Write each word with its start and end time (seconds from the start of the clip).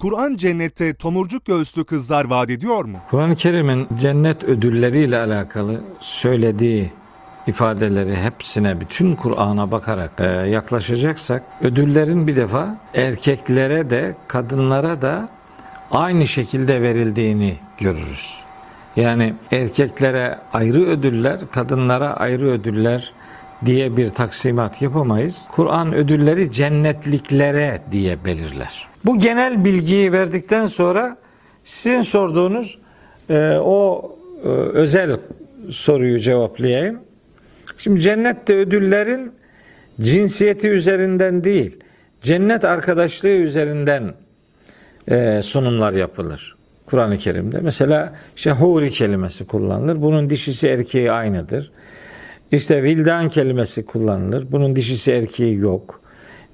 Kur'an 0.00 0.36
cennette 0.36 0.94
tomurcuk 0.94 1.44
göğüslü 1.44 1.84
kızlar 1.84 2.24
vaat 2.24 2.50
ediyor 2.50 2.84
mu? 2.84 2.98
Kur'an-ı 3.10 3.36
Kerim'in 3.36 3.88
cennet 4.00 4.44
ödülleriyle 4.44 5.18
alakalı 5.18 5.80
söylediği 6.00 6.90
ifadeleri 7.46 8.16
hepsine 8.16 8.80
bütün 8.80 9.14
Kur'an'a 9.14 9.70
bakarak 9.70 10.10
e, 10.18 10.24
yaklaşacaksak 10.24 11.42
ödüllerin 11.60 12.26
bir 12.26 12.36
defa 12.36 12.76
erkeklere 12.94 13.90
de 13.90 14.14
kadınlara 14.28 15.02
da 15.02 15.28
aynı 15.90 16.26
şekilde 16.26 16.82
verildiğini 16.82 17.56
görürüz. 17.78 18.36
Yani 18.96 19.34
erkeklere 19.52 20.38
ayrı 20.52 20.86
ödüller, 20.86 21.40
kadınlara 21.52 22.12
ayrı 22.14 22.46
ödüller 22.46 23.12
diye 23.64 23.96
bir 23.96 24.08
taksimat 24.08 24.82
yapamayız. 24.82 25.42
Kur'an 25.48 25.94
ödülleri 25.94 26.52
cennetliklere 26.52 27.82
diye 27.92 28.24
belirler. 28.24 28.89
Bu 29.04 29.18
genel 29.18 29.64
bilgiyi 29.64 30.12
verdikten 30.12 30.66
sonra 30.66 31.16
sizin 31.64 32.02
sorduğunuz 32.02 32.78
e, 33.30 33.56
o 33.62 34.10
e, 34.44 34.48
özel 34.48 35.16
soruyu 35.70 36.18
cevaplayayım. 36.18 37.00
Şimdi 37.78 38.00
cennette 38.00 38.54
ödüllerin 38.54 39.32
cinsiyeti 40.00 40.68
üzerinden 40.68 41.44
değil, 41.44 41.76
cennet 42.22 42.64
arkadaşlığı 42.64 43.28
üzerinden 43.28 44.14
e, 45.08 45.42
sunumlar 45.42 45.92
yapılır. 45.92 46.56
Kur'an-ı 46.86 47.18
Kerim'de. 47.18 47.58
Mesela 47.60 48.14
işte 48.36 48.50
huri 48.50 48.90
kelimesi 48.90 49.46
kullanılır. 49.46 50.02
Bunun 50.02 50.30
dişisi 50.30 50.68
erkeği 50.68 51.12
aynıdır. 51.12 51.70
İşte 52.52 52.82
vildan 52.82 53.28
kelimesi 53.28 53.86
kullanılır. 53.86 54.52
Bunun 54.52 54.76
dişisi 54.76 55.10
erkeği 55.10 55.56
yok. 55.56 55.99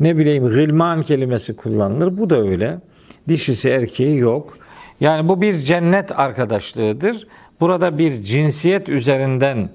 Ne 0.00 0.16
bileyim 0.16 0.48
gılman 0.48 1.02
kelimesi 1.02 1.56
kullanılır. 1.56 2.18
Bu 2.18 2.30
da 2.30 2.40
öyle. 2.40 2.78
Dişisi 3.28 3.68
erkeği 3.68 4.18
yok. 4.18 4.58
Yani 5.00 5.28
bu 5.28 5.40
bir 5.40 5.58
cennet 5.58 6.18
arkadaşlığıdır. 6.18 7.26
Burada 7.60 7.98
bir 7.98 8.22
cinsiyet 8.22 8.88
üzerinden 8.88 9.68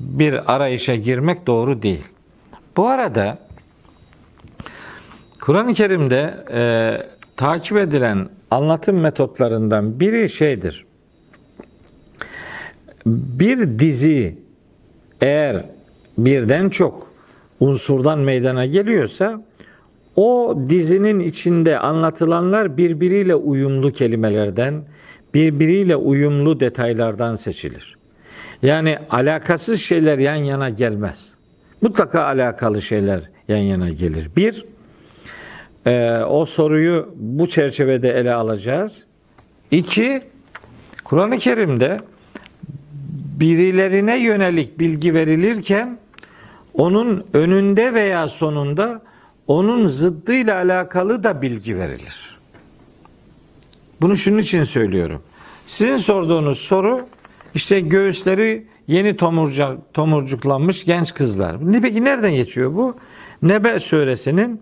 bir 0.00 0.54
arayışa 0.54 0.94
girmek 0.94 1.46
doğru 1.46 1.82
değil. 1.82 2.04
Bu 2.76 2.88
arada 2.88 3.38
Kur'an-ı 5.40 5.74
Kerim'de 5.74 6.34
e, 6.52 6.62
takip 7.36 7.76
edilen 7.76 8.28
anlatım 8.50 9.00
metotlarından 9.00 10.00
biri 10.00 10.28
şeydir. 10.28 10.84
Bir 13.06 13.78
dizi 13.78 14.38
eğer 15.20 15.64
birden 16.18 16.68
çok 16.68 17.12
unsurdan 17.60 18.18
meydana 18.18 18.66
geliyorsa 18.66 19.42
o 20.16 20.58
dizinin 20.68 21.20
içinde 21.20 21.78
anlatılanlar 21.78 22.76
birbiriyle 22.76 23.34
uyumlu 23.34 23.92
kelimelerden, 23.92 24.82
birbiriyle 25.34 25.96
uyumlu 25.96 26.60
detaylardan 26.60 27.36
seçilir. 27.36 27.96
Yani 28.62 28.98
alakasız 29.10 29.80
şeyler 29.80 30.18
yan 30.18 30.34
yana 30.34 30.68
gelmez. 30.70 31.28
Mutlaka 31.80 32.22
alakalı 32.24 32.82
şeyler 32.82 33.20
yan 33.48 33.58
yana 33.58 33.90
gelir. 33.90 34.30
Bir, 34.36 34.64
e, 35.86 36.18
o 36.18 36.44
soruyu 36.44 37.14
bu 37.16 37.48
çerçevede 37.48 38.10
ele 38.10 38.32
alacağız. 38.34 39.04
İki, 39.70 40.22
Kur'an-ı 41.04 41.38
Kerim'de 41.38 42.00
birilerine 43.40 44.18
yönelik 44.18 44.78
bilgi 44.78 45.14
verilirken 45.14 45.98
onun 46.74 47.24
önünde 47.34 47.94
veya 47.94 48.28
sonunda 48.28 49.02
onun 49.46 49.86
zıddıyla 49.86 50.56
alakalı 50.56 51.22
da 51.22 51.42
bilgi 51.42 51.78
verilir. 51.78 52.38
Bunu 54.00 54.16
şunun 54.16 54.38
için 54.38 54.64
söylüyorum. 54.64 55.22
Sizin 55.66 55.96
sorduğunuz 55.96 56.58
soru 56.58 57.06
işte 57.54 57.80
göğüsleri 57.80 58.66
yeni 58.86 59.16
tomurca, 59.16 59.76
tomurcuklanmış 59.94 60.84
genç 60.84 61.14
kızlar. 61.14 61.56
Peki 61.82 62.04
nereden 62.04 62.34
geçiyor 62.34 62.74
bu? 62.74 62.96
Nebe 63.42 63.80
suresinin 63.80 64.60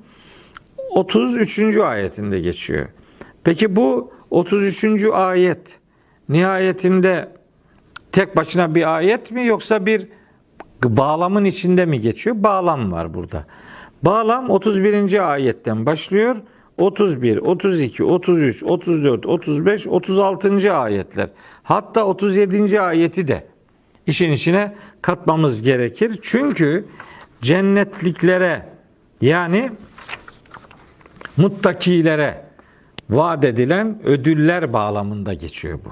33. 0.90 1.76
ayetinde 1.76 2.40
geçiyor. 2.40 2.88
Peki 3.44 3.76
bu 3.76 4.12
33. 4.30 4.84
ayet 5.12 5.78
nihayetinde 6.28 7.32
tek 8.12 8.36
başına 8.36 8.74
bir 8.74 8.96
ayet 8.96 9.30
mi 9.30 9.46
yoksa 9.46 9.86
bir 9.86 10.06
bağlamın 10.84 11.44
içinde 11.44 11.86
mi 11.86 12.00
geçiyor? 12.00 12.36
Bağlam 12.38 12.92
var 12.92 13.14
burada. 13.14 13.46
Bağlam 14.02 14.50
31. 14.50 15.32
ayetten 15.32 15.86
başlıyor. 15.86 16.36
31, 16.78 17.36
32, 17.36 18.04
33, 18.04 18.62
34, 18.62 19.26
35, 19.26 19.86
36. 19.86 20.72
ayetler. 20.72 21.28
Hatta 21.62 22.04
37. 22.04 22.80
ayeti 22.80 23.28
de 23.28 23.46
işin 24.06 24.32
içine 24.32 24.74
katmamız 25.02 25.62
gerekir. 25.62 26.18
Çünkü 26.22 26.84
cennetliklere 27.42 28.66
yani 29.20 29.70
muttakilere 31.36 32.44
vaat 33.10 33.44
edilen 33.44 34.00
ödüller 34.04 34.72
bağlamında 34.72 35.34
geçiyor 35.34 35.78
bu. 35.84 35.90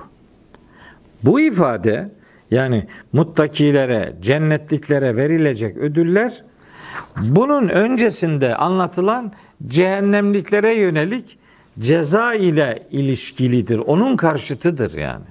Bu 1.22 1.40
ifade 1.40 2.10
yani 2.50 2.88
muttakilere, 3.12 4.16
cennetliklere 4.22 5.16
verilecek 5.16 5.76
ödüller 5.76 6.44
bunun 7.16 7.68
öncesinde 7.68 8.56
anlatılan 8.56 9.32
cehennemliklere 9.66 10.74
yönelik 10.74 11.38
ceza 11.78 12.34
ile 12.34 12.86
ilişkilidir. 12.90 13.78
Onun 13.78 14.16
karşıtıdır 14.16 14.94
yani. 14.94 15.24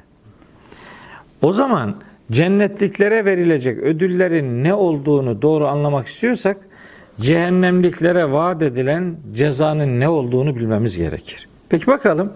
O 1.41 1.51
zaman 1.51 1.95
cennetliklere 2.31 3.25
verilecek 3.25 3.77
ödüllerin 3.77 4.63
ne 4.63 4.73
olduğunu 4.73 5.41
doğru 5.41 5.67
anlamak 5.67 6.07
istiyorsak 6.07 6.57
cehennemliklere 7.21 8.31
vaat 8.31 8.61
edilen 8.61 9.17
cezanın 9.33 9.99
ne 9.99 10.09
olduğunu 10.09 10.55
bilmemiz 10.55 10.97
gerekir. 10.97 11.47
Peki 11.69 11.87
bakalım. 11.87 12.33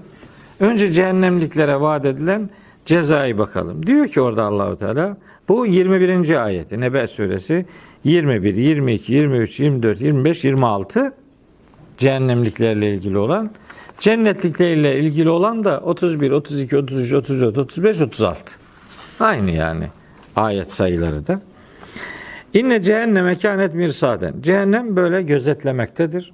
Önce 0.60 0.92
cehennemliklere 0.92 1.82
vaat 1.82 2.06
edilen 2.06 2.50
cezayı 2.86 3.38
bakalım. 3.38 3.86
Diyor 3.86 4.08
ki 4.08 4.22
orada 4.22 4.44
Allahu 4.44 4.78
Teala 4.78 5.18
bu 5.50 5.66
21. 5.66 6.46
ayeti 6.46 6.80
Nebe 6.80 7.08
suresi 7.08 7.66
21, 8.04 8.56
22, 8.56 9.14
23, 9.14 9.60
24, 9.60 10.02
25, 10.02 10.46
26 10.46 11.14
cehennemliklerle 11.98 12.94
ilgili 12.94 13.18
olan 13.18 13.52
cennetliklerle 14.00 15.00
ilgili 15.00 15.30
olan 15.30 15.64
da 15.64 15.82
31, 15.82 16.32
32, 16.32 16.78
33, 16.78 17.14
34, 17.14 17.58
35, 17.58 18.02
36. 18.02 18.52
Aynı 19.20 19.52
yani 19.52 19.88
ayet 20.36 20.72
sayıları 20.72 21.28
da. 21.28 21.42
İnne 22.54 22.82
cehenneme 22.82 23.38
kânet 23.38 23.74
mirsaden. 23.74 24.34
Cehennem 24.42 24.96
böyle 24.96 25.22
gözetlemektedir. 25.22 26.34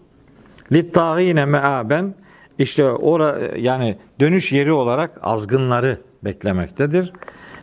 Littâgîne 0.72 1.46
meâben. 1.46 2.14
İşte 2.60 2.84
ora 2.84 3.40
yani 3.58 3.98
dönüş 4.20 4.52
yeri 4.52 4.72
olarak 4.72 5.12
azgınları 5.22 6.02
beklemektedir. 6.24 7.14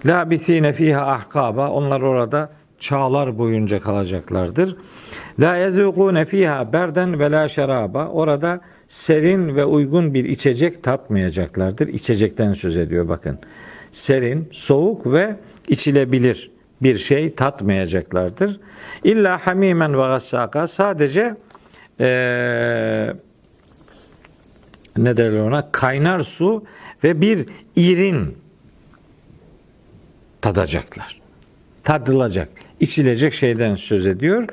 La 0.07 0.31
bisine 0.31 0.73
fiha 0.73 1.07
ahkaba. 1.07 1.71
Onlar 1.71 2.01
orada 2.01 2.51
çağlar 2.79 3.39
boyunca 3.39 3.81
kalacaklardır. 3.81 4.77
La 5.39 5.57
yezûkûne 5.57 6.25
fiha 6.25 6.73
berden 6.73 7.21
ve 7.21 7.31
la 7.31 7.49
şeraba. 7.49 8.09
Orada 8.09 8.61
serin 8.89 9.57
ve 9.57 9.65
uygun 9.65 10.15
bir 10.15 10.25
içecek 10.25 10.83
tatmayacaklardır. 10.83 11.89
İçecekten 11.89 12.53
söz 12.53 12.77
ediyor 12.77 13.09
bakın. 13.09 13.39
Serin, 13.93 14.49
soğuk 14.53 15.13
ve 15.13 15.37
içilebilir 15.69 16.51
bir 16.83 16.97
şey 16.97 17.35
tatmayacaklardır. 17.35 18.61
İlla 19.05 19.47
hamimen 19.47 19.95
ve 19.95 20.03
gassaka 20.03 20.69
sadece 20.69 21.37
ee, 22.01 23.15
ne 24.97 25.17
derler 25.17 25.41
ona 25.41 25.71
kaynar 25.73 26.19
su 26.19 26.65
ve 27.05 27.21
bir 27.21 27.47
irin 27.77 28.37
tadacaklar. 30.41 31.21
Tadılacak, 31.85 32.49
içilecek 32.81 33.35
şeyden 33.35 33.75
söz 33.75 34.07
ediyor. 34.07 34.49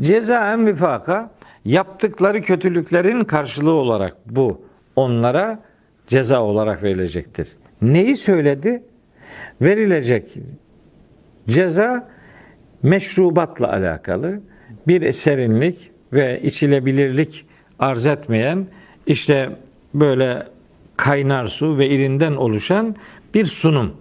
Ceza 0.00 0.52
en 0.52 0.66
vifaka 0.66 1.30
yaptıkları 1.64 2.42
kötülüklerin 2.42 3.24
karşılığı 3.24 3.72
olarak 3.72 4.16
bu 4.26 4.62
onlara 4.96 5.62
ceza 6.06 6.42
olarak 6.42 6.82
verilecektir. 6.82 7.48
Neyi 7.82 8.16
söyledi? 8.16 8.82
Verilecek 9.62 10.36
ceza 11.48 12.08
meşrubatla 12.82 13.72
alakalı 13.72 14.40
bir 14.88 15.12
serinlik 15.12 15.90
ve 16.12 16.42
içilebilirlik 16.42 17.46
arz 17.78 18.06
etmeyen 18.06 18.66
işte 19.06 19.50
böyle 19.94 20.48
kaynar 20.96 21.46
su 21.46 21.78
ve 21.78 21.88
irinden 21.88 22.32
oluşan 22.32 22.96
bir 23.34 23.44
sunum 23.44 23.92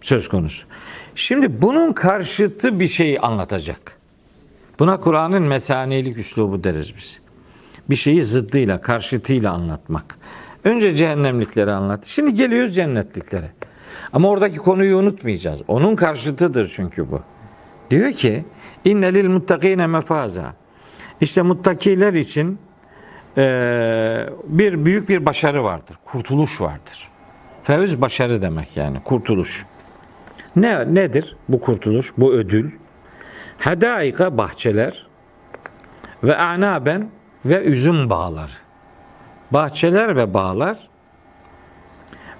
söz 0.00 0.28
konusu. 0.28 0.66
Şimdi 1.14 1.62
bunun 1.62 1.92
karşıtı 1.92 2.80
bir 2.80 2.86
şeyi 2.86 3.20
anlatacak. 3.20 3.98
Buna 4.78 5.00
Kur'an'ın 5.00 5.42
mesanilik 5.42 6.18
üslubu 6.18 6.64
deriz 6.64 6.96
biz. 6.96 7.20
Bir 7.90 7.96
şeyi 7.96 8.24
zıddıyla, 8.24 8.80
karşıtıyla 8.80 9.52
anlatmak. 9.52 10.18
Önce 10.64 10.96
cehennemlikleri 10.96 11.72
anlattı. 11.72 12.10
Şimdi 12.10 12.34
geliyoruz 12.34 12.74
cennetliklere. 12.74 13.50
Ama 14.12 14.28
oradaki 14.28 14.56
konuyu 14.58 14.98
unutmayacağız. 14.98 15.60
Onun 15.68 15.96
karşıtıdır 15.96 16.72
çünkü 16.74 17.10
bu. 17.10 17.20
Diyor 17.90 18.12
ki 18.12 18.44
inne 18.84 19.14
lil 19.14 19.28
muttakine 19.28 19.86
mefaza. 19.86 20.54
İşte 21.20 21.42
muttakiler 21.42 22.14
için 22.14 22.58
bir 24.44 24.84
büyük 24.84 25.08
bir 25.08 25.26
başarı 25.26 25.64
vardır. 25.64 25.96
Kurtuluş 26.04 26.60
vardır. 26.60 27.08
Fevz 27.62 28.00
başarı 28.00 28.42
demek 28.42 28.76
yani 28.76 29.00
kurtuluş. 29.04 29.66
Ne 30.56 30.94
nedir 30.94 31.36
bu 31.48 31.60
kurtuluş? 31.60 32.12
Bu 32.18 32.32
ödül. 32.32 32.70
Hadaika 33.58 34.38
bahçeler 34.38 35.06
ve 36.24 36.36
anaben 36.36 37.10
ve 37.44 37.62
üzüm 37.62 38.10
bağları. 38.10 38.52
Bahçeler 39.50 40.16
ve 40.16 40.34
bağlar 40.34 40.88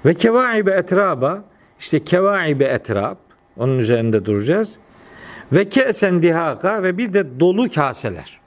ve 0.05 0.15
kevaibe 0.15 0.73
etraba 0.73 1.45
işte 1.79 2.05
kevaibe 2.05 2.65
etrab 2.65 3.17
onun 3.57 3.79
üzerinde 3.79 4.25
duracağız. 4.25 4.79
Ve 5.53 5.69
kesen 5.69 6.23
dihaka 6.23 6.83
ve 6.83 6.99
bir 6.99 7.13
de 7.13 7.41
dolu 7.41 7.71
kaseler. 7.71 8.39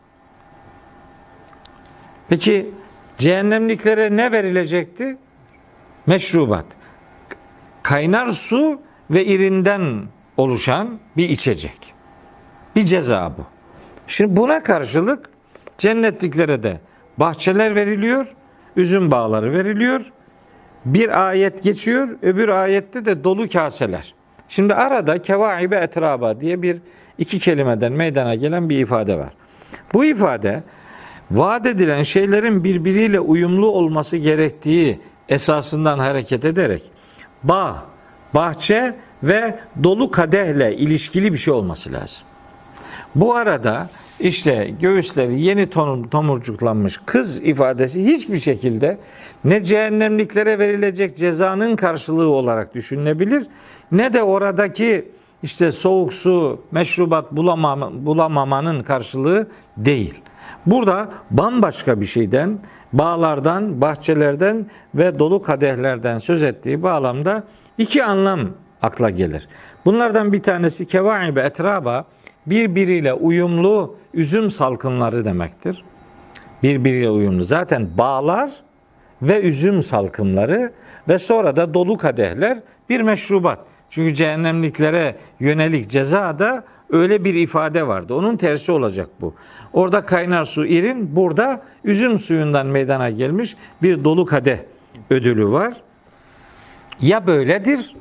Peki 2.32 2.70
cehennemliklere 3.18 4.18
ne 4.18 4.32
verilecekti? 4.32 5.18
Meşrubat. 6.06 6.66
Kaynar 7.84 8.30
su 8.30 8.82
ve 9.10 9.26
irinden 9.26 10.02
oluşan 10.38 11.00
bir 11.18 11.30
içecek. 11.30 11.94
Bir 12.76 12.82
ceza 12.82 13.34
bu. 13.38 13.42
Şimdi 14.08 14.36
buna 14.36 14.64
karşılık 14.64 15.30
cennetliklere 15.78 16.64
de 16.64 16.80
bahçeler 17.18 17.76
veriliyor, 17.76 18.36
üzüm 18.76 19.12
bağları 19.12 19.52
veriliyor. 19.52 20.12
Bir 20.86 21.28
ayet 21.28 21.64
geçiyor, 21.64 22.18
öbür 22.22 22.50
ayette 22.50 23.06
de 23.06 23.24
dolu 23.24 23.50
kaseler. 23.50 24.14
Şimdi 24.48 24.74
arada 24.74 25.22
kevaibe 25.22 25.76
etraba 25.76 26.42
diye 26.42 26.62
bir 26.62 26.78
iki 27.18 27.40
kelimeden 27.40 27.92
meydana 27.92 28.36
gelen 28.36 28.70
bir 28.70 28.80
ifade 28.80 29.18
var. 29.18 29.34
Bu 29.94 30.06
ifade 30.06 30.64
vaat 31.32 31.66
edilen 31.66 32.04
şeylerin 32.04 32.64
birbiriyle 32.64 33.20
uyumlu 33.20 33.68
olması 33.68 34.18
gerektiği 34.18 35.00
esasından 35.30 36.00
hareket 36.00 36.46
ederek 36.46 36.84
bağ, 37.44 37.84
bahçe 38.34 38.96
ve 39.24 39.60
dolu 39.84 40.12
kadehle 40.12 40.76
ilişkili 40.76 41.34
bir 41.34 41.38
şey 41.38 41.54
olması 41.54 41.94
lazım. 41.94 42.24
Bu 43.16 43.36
arada 43.36 43.90
işte 44.20 44.74
göğüsleri 44.82 45.42
yeni 45.42 45.70
ton- 45.70 46.10
tomurcuklanmış 46.10 47.00
kız 47.06 47.42
ifadesi 47.42 48.06
hiçbir 48.06 48.40
şekilde 48.40 48.98
ne 49.44 49.64
cehennemliklere 49.64 50.60
verilecek 50.60 51.18
cezanın 51.18 51.76
karşılığı 51.76 52.30
olarak 52.30 52.76
düşünülebilir 52.76 53.48
ne 53.92 54.14
de 54.14 54.24
oradaki 54.24 55.12
işte 55.44 55.72
soğuk 55.72 56.14
su, 56.14 56.62
meşrubat 56.72 57.32
bulamama, 57.32 58.06
bulamamanın 58.06 58.84
karşılığı 58.84 59.48
değil. 59.78 60.22
Burada 60.66 61.10
bambaşka 61.32 62.02
bir 62.02 62.06
şeyden, 62.06 62.60
bağlardan, 62.94 63.82
bahçelerden 63.82 64.66
ve 64.96 65.20
dolu 65.20 65.42
kadehlerden 65.42 66.18
söz 66.18 66.44
ettiği 66.44 66.84
bağlamda 66.84 67.44
iki 67.78 68.04
anlam 68.04 68.40
akla 68.82 69.10
gelir. 69.10 69.48
Bunlardan 69.86 70.34
bir 70.34 70.42
tanesi 70.42 70.88
kevaibe 70.88 71.42
etraba 71.42 72.06
birbiriyle 72.46 73.14
uyumlu 73.14 73.96
üzüm 74.14 74.50
salkımları 74.50 75.26
demektir. 75.26 75.84
Birbiriyle 76.64 77.10
uyumlu. 77.10 77.44
Zaten 77.44 77.98
bağlar 77.98 78.52
ve 79.22 79.42
üzüm 79.42 79.84
salkımları 79.84 80.74
ve 81.08 81.20
sonra 81.20 81.56
da 81.56 81.74
dolu 81.74 81.98
kadehler 81.98 82.60
bir 82.90 83.02
meşrubat. 83.02 83.60
Çünkü 83.92 84.14
cehennemliklere 84.14 85.16
yönelik 85.40 85.90
cezada 85.90 86.64
öyle 86.90 87.24
bir 87.24 87.34
ifade 87.34 87.88
vardı. 87.88 88.14
Onun 88.16 88.38
tersi 88.38 88.72
olacak 88.72 89.10
bu. 89.22 89.36
Orada 89.74 90.06
kaynar 90.06 90.44
su 90.44 90.66
irin, 90.66 91.16
burada 91.16 91.62
üzüm 91.84 92.20
suyundan 92.20 92.68
meydana 92.68 93.10
gelmiş 93.10 93.56
bir 93.82 94.04
dolu 94.04 94.26
kadeh 94.26 94.58
ödülü 95.10 95.52
var. 95.52 95.74
Ya 97.02 97.28
böyledir 97.28 97.96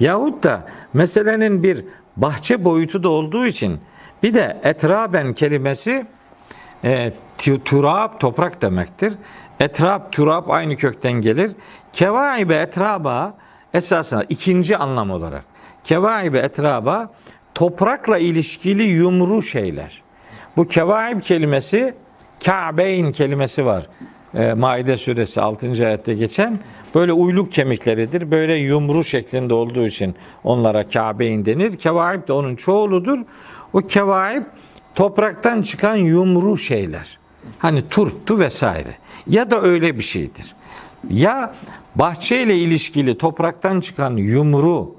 Yahut 0.00 0.44
da 0.44 0.66
meselenin 0.94 1.62
bir 1.62 1.84
bahçe 2.16 2.64
boyutu 2.64 3.02
da 3.02 3.08
olduğu 3.08 3.46
için 3.46 3.80
bir 4.22 4.34
de 4.34 4.60
etraben 4.62 5.32
kelimesi 5.32 6.06
e, 6.84 7.12
tu- 7.38 7.64
turab 7.64 8.20
toprak 8.20 8.62
demektir. 8.62 9.14
Etrab 9.60 10.12
turab 10.12 10.48
aynı 10.48 10.76
kökten 10.76 11.12
gelir. 11.12 11.50
Kevaibe 11.92 12.54
etraba 12.54 13.34
esasında 13.74 14.24
ikinci 14.28 14.76
anlam 14.76 15.10
olarak. 15.10 15.44
Kevaibe 15.84 16.38
etraba 16.38 17.10
toprakla 17.54 18.18
ilişkili 18.18 18.82
yumru 18.82 19.42
şeyler. 19.42 20.02
Bu 20.56 20.68
kevaib 20.68 21.20
kelimesi 21.20 21.94
Ka'beyn 22.44 23.10
kelimesi 23.10 23.66
var. 23.66 23.86
E, 24.34 24.54
Maide 24.54 24.96
suresi 24.96 25.40
6. 25.40 25.86
ayette 25.86 26.14
geçen 26.14 26.58
böyle 26.94 27.12
uyluk 27.12 27.52
kemikleridir. 27.52 28.30
Böyle 28.30 28.54
yumru 28.54 29.04
şeklinde 29.04 29.54
olduğu 29.54 29.86
için 29.86 30.14
onlara 30.44 30.88
Ka'beyn 30.88 31.44
denir. 31.44 31.76
Kevaib 31.76 32.28
de 32.28 32.32
onun 32.32 32.56
çoğuludur. 32.56 33.18
O 33.72 33.78
kevaib 33.78 34.42
topraktan 34.94 35.62
çıkan 35.62 35.96
yumru 35.96 36.56
şeyler. 36.56 37.18
Hani 37.58 37.88
turptu 37.88 38.38
vesaire. 38.38 38.96
Ya 39.26 39.50
da 39.50 39.62
öyle 39.62 39.98
bir 39.98 40.02
şeydir. 40.02 40.54
Ya 41.10 41.54
bahçeyle 41.94 42.56
ilişkili 42.56 43.18
topraktan 43.18 43.80
çıkan 43.80 44.16
yumru 44.16 44.94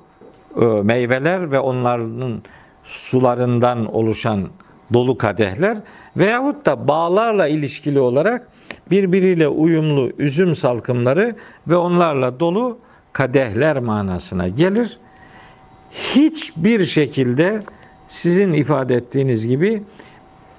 e, 0.61 0.65
meyveler 0.65 1.51
ve 1.51 1.59
onların 1.59 2.41
sularından 2.83 3.93
oluşan 3.95 4.49
dolu 4.93 5.17
kadehler 5.17 5.77
veyahut 6.17 6.65
da 6.65 6.87
bağlarla 6.87 7.47
ilişkili 7.47 7.99
olarak 7.99 8.47
birbiriyle 8.91 9.47
uyumlu 9.47 10.11
üzüm 10.17 10.55
salkımları 10.55 11.35
ve 11.67 11.75
onlarla 11.75 12.39
dolu 12.39 12.77
kadehler 13.13 13.79
manasına 13.79 14.47
gelir. 14.47 14.99
Hiçbir 15.91 16.85
şekilde 16.85 17.63
sizin 18.07 18.53
ifade 18.53 18.95
ettiğiniz 18.95 19.47
gibi 19.47 19.83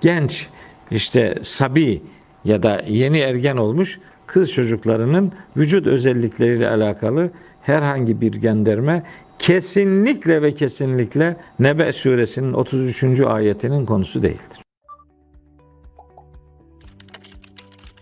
genç 0.01 0.49
işte 0.91 1.39
sabi 1.43 2.03
ya 2.45 2.63
da 2.63 2.83
yeni 2.89 3.19
ergen 3.19 3.57
olmuş 3.57 4.01
kız 4.33 4.53
çocuklarının 4.53 5.33
vücut 5.57 5.87
özellikleriyle 5.87 6.69
alakalı 6.69 7.31
herhangi 7.63 8.21
bir 8.21 8.33
gönderme 8.33 9.03
kesinlikle 9.39 10.43
ve 10.43 10.55
kesinlikle 10.55 11.37
Nebe 11.59 11.93
suresinin 11.93 12.53
33. 12.53 13.21
ayetinin 13.21 13.87
konusu 13.87 14.23
değildir. 14.23 14.63